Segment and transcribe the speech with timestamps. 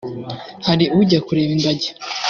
[0.67, 1.89] hari ujya kureba ingagi